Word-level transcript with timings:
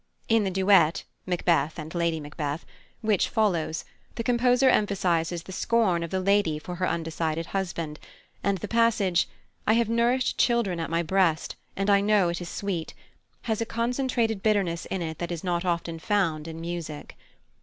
In 0.27 0.43
the 0.43 0.49
duet 0.49 1.03
(Macbeth 1.27 1.77
and 1.77 1.93
Lady 1.93 2.19
Macbeth) 2.19 2.65
which 3.01 3.29
follows, 3.29 3.85
the 4.15 4.23
composer 4.23 4.67
emphasises 4.67 5.43
the 5.43 5.51
scorn 5.51 6.01
of 6.01 6.09
the 6.09 6.19
lady 6.19 6.57
for 6.57 6.73
her 6.77 6.87
undecided 6.89 7.45
husband, 7.45 7.99
and 8.43 8.57
the 8.57 8.67
passage, 8.67 9.29
"I 9.67 9.73
have 9.73 9.89
nourished 9.89 10.39
children 10.39 10.79
at 10.79 10.89
my 10.89 11.03
breast, 11.03 11.55
and 11.75 11.87
I 11.87 12.01
know 12.01 12.29
it 12.29 12.41
is 12.41 12.49
sweet," 12.49 12.95
has 13.43 13.61
a 13.61 13.65
concentrated 13.67 14.41
bitterness 14.41 14.87
in 14.87 15.03
it 15.03 15.19
that 15.19 15.31
is 15.31 15.43
not 15.43 15.65
often 15.65 15.99
found 15.99 16.47
in 16.47 16.59
music. 16.59 17.15